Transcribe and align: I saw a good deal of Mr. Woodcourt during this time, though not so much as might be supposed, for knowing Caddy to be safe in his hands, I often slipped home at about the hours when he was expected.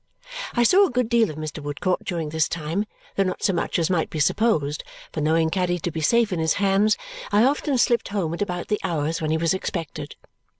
I 0.55 0.63
saw 0.63 0.83
a 0.83 0.89
good 0.89 1.09
deal 1.09 1.29
of 1.29 1.35
Mr. 1.35 1.61
Woodcourt 1.61 2.05
during 2.05 2.29
this 2.29 2.49
time, 2.49 2.85
though 3.15 3.21
not 3.23 3.43
so 3.43 3.53
much 3.53 3.77
as 3.77 3.87
might 3.91 4.09
be 4.09 4.19
supposed, 4.19 4.83
for 5.13 5.21
knowing 5.21 5.51
Caddy 5.51 5.77
to 5.77 5.91
be 5.91 6.01
safe 6.01 6.33
in 6.33 6.39
his 6.39 6.53
hands, 6.53 6.97
I 7.31 7.43
often 7.43 7.77
slipped 7.77 8.07
home 8.07 8.33
at 8.33 8.41
about 8.41 8.69
the 8.69 8.79
hours 8.83 9.21
when 9.21 9.29
he 9.29 9.37
was 9.37 9.53
expected. 9.53 10.15